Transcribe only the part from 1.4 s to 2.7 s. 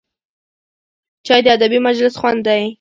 د ادبي مجلس خوند دی